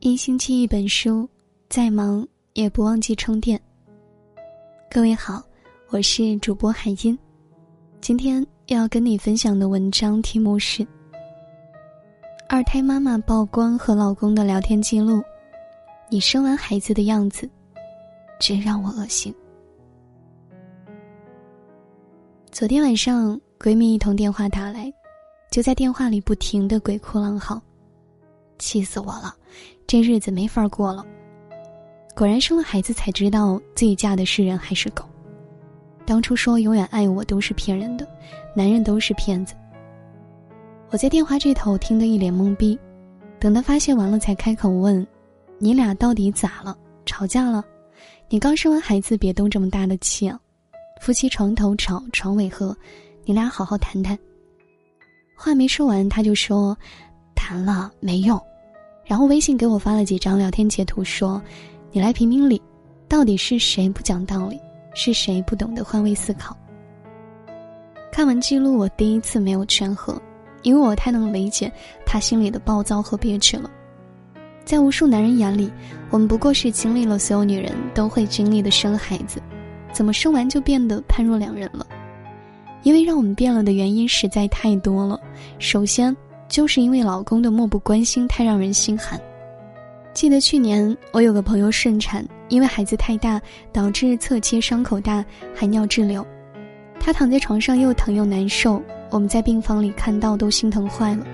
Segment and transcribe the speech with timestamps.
[0.00, 1.28] 一星期一本书，
[1.70, 3.60] 再忙也不忘记充电。
[4.90, 5.42] 各位好，
[5.88, 7.18] 我是主播海音，
[8.00, 10.86] 今天要跟你分享的文章题目是：
[12.46, 15.22] 二胎妈妈曝光和老公的聊天记录，
[16.10, 17.48] 你生完孩子的样子，
[18.38, 19.34] 真让我恶心。
[22.52, 24.92] 昨天晚上，闺蜜一通电话打来，
[25.50, 27.60] 就在电话里不停的鬼哭狼嚎，
[28.58, 29.34] 气死我了，
[29.86, 31.04] 这日子没法过了。
[32.14, 35.04] 果然生了孩子才知道自己嫁的是人还是狗。
[36.04, 38.06] 当初说永远爱我都是骗人的，
[38.54, 39.54] 男人都是骗子。
[40.90, 42.78] 我在电话这头听得一脸懵逼，
[43.40, 45.04] 等他发泄完了才开口问
[45.58, 46.78] ：“你俩到底咋了？
[47.04, 47.64] 吵架了？
[48.28, 50.38] 你刚生完孩子，别动这么大的气啊！”
[51.02, 52.74] 夫妻床头吵，床尾和，
[53.24, 54.16] 你俩好好谈谈。
[55.36, 56.76] 话没说完，他就说
[57.46, 58.40] ：“谈了没用。”
[59.06, 61.40] 然后微信给我发了几张聊天截图，说
[61.92, 62.60] ：“你来评评理，
[63.06, 64.58] 到底是谁不讲道理，
[64.96, 66.56] 是谁不懂得换位思考？”
[68.10, 70.20] 看完记录，我第一次没有劝和，
[70.62, 71.70] 因为我太能理解
[72.04, 73.70] 他心里的暴躁和憋屈了。
[74.64, 75.70] 在无数男人眼里，
[76.10, 79.40] 我们不过是经历了所有女人都会经历的生孩子。
[79.92, 81.86] 怎么生完就变得判若两人了？
[82.82, 85.20] 因为让我们变了的原因实在太多了。
[85.60, 86.14] 首先，
[86.48, 89.20] 就是因为老公的漠不关心太让人心寒。
[90.12, 93.40] 记得去年我有个朋友顺产，因为孩子太大，
[93.72, 95.24] 导致侧切伤口大，
[95.54, 96.26] 还尿滞留。
[96.98, 101.26] 她躺在床上又疼又难受，我们在病房里看到都心疼坏了。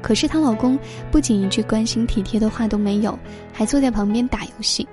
[0.00, 0.78] 可是她老公
[1.10, 3.18] 不仅一句关心体贴的话都没有，
[3.52, 4.86] 还坐在旁边打游戏。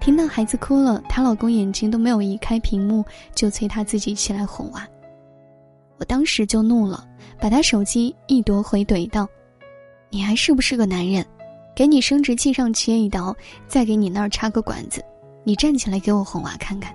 [0.00, 3.04] 听到孩子哭了，她老公眼睛都没有移开屏幕，
[3.36, 4.84] 就催她自己起来哄娃。
[6.02, 7.06] 我当时就怒了，
[7.40, 9.24] 把他手机一夺回，怼道
[10.10, 11.24] ：“你还是不是个男人？
[11.76, 13.32] 给你生殖器上切一刀，
[13.68, 15.00] 再给你那儿插个管子，
[15.44, 16.92] 你站起来给我哄娃看看。”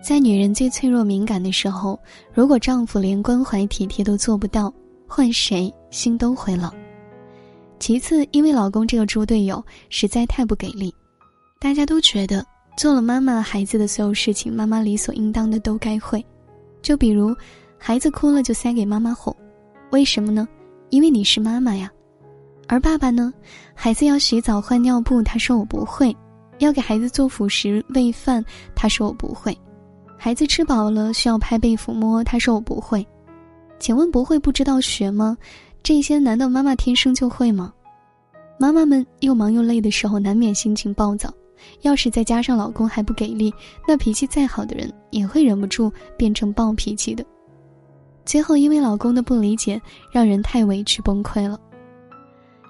[0.00, 1.98] 在女人最脆弱敏感的时候，
[2.32, 4.72] 如果丈夫连关怀体贴都做不到，
[5.08, 6.72] 换谁心都会冷。
[7.80, 10.94] 其次，因为老公这个猪队友实在太不给力。
[11.58, 12.46] 大家都觉得
[12.76, 16.24] 做了妈妈孩子的所有事情，妈妈理所应当的都该会。
[16.82, 17.32] 就比如，
[17.84, 19.34] 孩子哭了就塞给妈妈哄，
[19.90, 20.46] 为什么呢？
[20.90, 21.90] 因为你是妈妈呀。
[22.68, 23.34] 而爸爸呢，
[23.74, 26.14] 孩子要洗澡换尿布，他说我不会；
[26.58, 29.52] 要给孩子做辅食喂饭，他说我不会；
[30.16, 33.04] 孩子吃饱了需要拍背抚摸，他说我不会。
[33.80, 35.36] 请问不会不知道学吗？
[35.82, 37.74] 这些难道妈妈天生就会吗？
[38.60, 41.34] 妈妈们又忙又累的时候，难免心情暴躁。
[41.80, 43.52] 要是再加上老公还不给力，
[43.88, 47.24] 那脾气再好的人也会忍不住变成暴脾气的。
[48.24, 51.58] 最后，因为老公的不理解，让人太委屈崩溃了。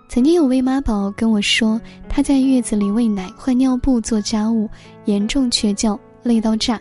[0.08, 4.68] 曾经有位妈宝跟我说，她在月子里喂奶、换尿布、做家务，
[5.06, 6.80] 严重缺觉，累到炸。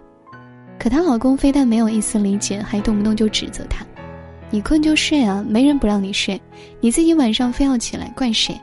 [0.79, 3.85] 可她老公非但没有一丝理解，还动不动就指责她
[4.51, 6.41] ：“你困就睡啊，没人不让你睡，
[6.79, 8.59] 你自己晚上非要起来，怪谁？”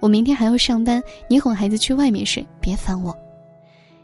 [0.00, 3.16] 我明天还要上班，你哄孩子去外面睡，别烦我。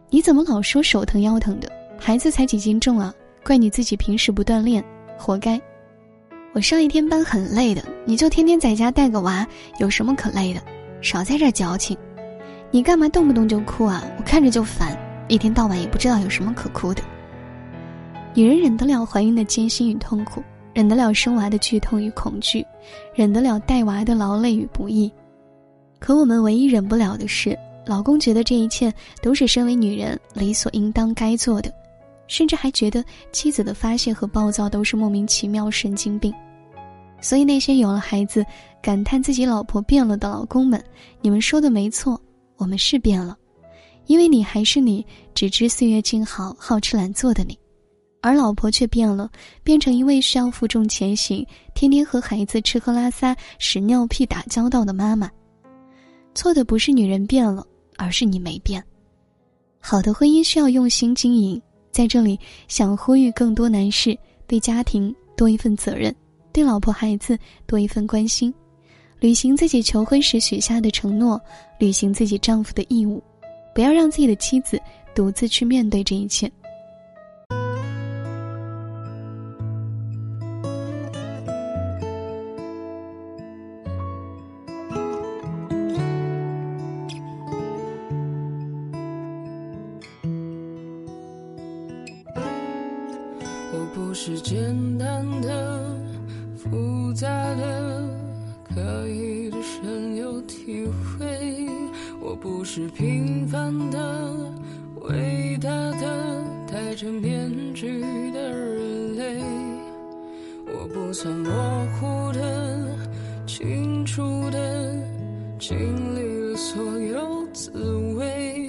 [0.09, 1.71] 你怎么老说手疼腰疼的？
[1.99, 3.13] 孩子才几斤重啊？
[3.45, 4.83] 怪你自己平时不锻炼，
[5.23, 5.61] 活该。
[6.53, 9.47] 我上一天班很累的，你就天天在家带个娃，
[9.79, 10.61] 有什么可累的？
[11.01, 11.97] 少在这矫情。
[12.71, 14.03] 你干嘛动不动就哭啊？
[14.19, 17.03] 我看着就烦，一天到晚也不知道有什么可哭的。
[18.35, 20.43] 女人忍得了怀孕的艰辛与痛苦，
[20.75, 22.67] 忍得了生娃的剧痛与恐惧，
[23.15, 25.11] 忍得了带娃的劳累与不易。
[25.99, 31.73] 可我们唯一忍不了的是，老公觉得这一切都是身为女人理所应当该做的，
[32.33, 36.33] 甚至还觉得妻子的发泄和暴躁都是莫名其妙神经病。
[37.21, 38.43] 所以那些有了孩子
[38.83, 40.83] 感叹自己老婆变了的老公们，
[41.21, 42.19] 你们说的没错，
[42.57, 43.37] 我们是变了，
[44.07, 47.59] 因为你还是你，只知岁月静好、好吃懒做的你，
[48.23, 49.31] 而老婆却变了，
[49.63, 55.31] 变成一位需要负重前行、天天和孩子吃喝拉撒、屎尿屁打交道的妈妈。
[56.35, 57.63] 错的不是女人变了，
[57.99, 58.83] 而是你没变。
[59.79, 61.61] 好的婚姻需要用心经营，
[61.93, 66.15] 在这里想呼吁更多男士对家庭多一份责任，
[66.51, 68.53] 对老婆孩子多一份关心，
[69.21, 71.39] 履行自己求婚时许下的承诺，
[71.79, 73.23] 履行自己丈夫的义务，
[73.75, 74.81] 不要让自己的妻子
[75.15, 76.51] 独自去面对这一切。
[94.13, 95.81] 不是简单的，
[96.55, 98.05] 复杂的，
[98.63, 101.67] 可以深有体会。
[102.21, 104.53] 我不是平凡的、
[105.09, 109.43] 伟大的、戴着面具的人类，
[110.67, 112.95] 我不算模糊的、
[113.47, 114.95] 清楚的，
[115.59, 115.75] 经
[116.15, 117.71] 历了所有滋
[118.19, 118.69] 味，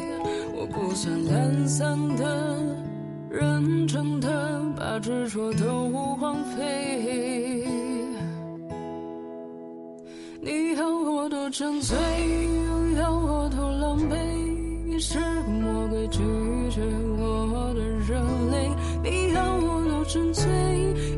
[0.55, 2.57] 我不算懒散的、
[3.33, 7.65] 认真的，把执着都荒废。
[10.39, 11.97] 你要我多沉醉，
[12.67, 14.15] 又要我多狼狈。
[14.85, 16.19] 你是魔鬼，拒
[16.69, 16.81] 绝
[17.17, 18.21] 我的热
[18.51, 18.69] 泪。
[19.01, 20.45] 你要我多纯粹，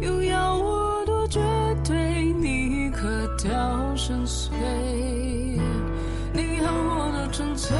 [0.01, 1.41] 又要我多绝
[1.83, 2.31] 对。
[2.39, 3.09] 你可
[3.43, 4.51] 掉深邃。
[6.31, 7.75] 你要我多纯粹，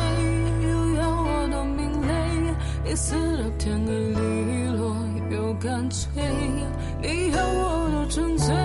[0.61, 2.53] 又要我多明媚。
[2.83, 4.14] 你死了天黑
[5.75, 6.10] 干脆，
[7.01, 8.56] 你要我多纯粹，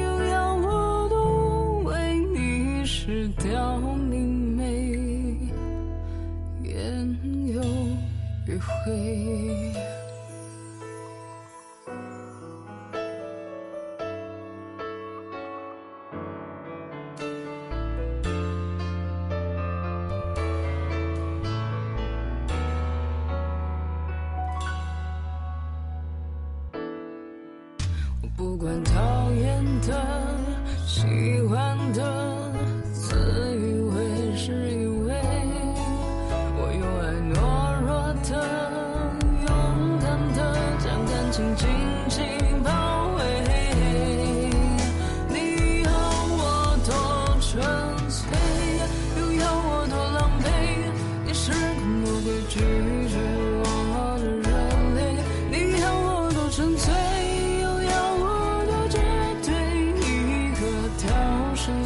[0.00, 5.36] 又要我多为你失掉明媚，
[6.62, 7.18] 言
[7.52, 7.60] 有
[8.46, 9.97] 余回。
[29.38, 29.94] 演的，
[30.86, 32.17] 喜欢的。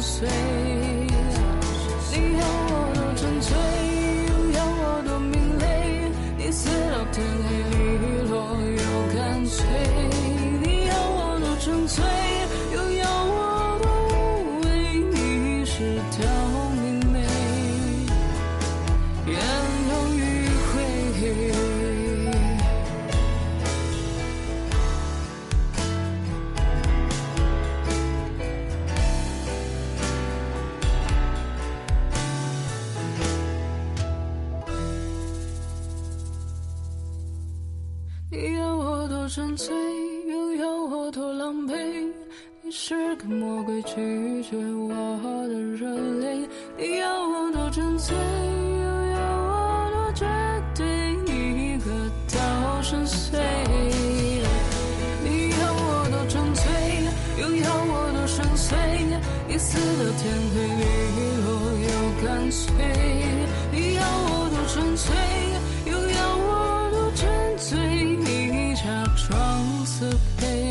[0.03, 0.82] 随
[39.35, 39.73] 沉醉，
[40.29, 41.73] 又要我多狼狈。
[42.61, 45.89] 你是个魔鬼，拒绝我的热
[46.19, 46.47] 泪。
[46.77, 50.23] 你要我多纯粹，又要我多绝
[50.75, 50.85] 对。
[51.25, 51.89] 你可
[52.37, 53.41] 到深邃。
[55.23, 56.71] 你要我多纯粹，
[57.41, 58.71] 又要我多深邃。
[59.47, 60.61] 你死的天黑，
[61.17, 61.49] 利落
[61.81, 61.89] 又
[62.23, 62.69] 干脆。
[69.99, 70.62] dissipate.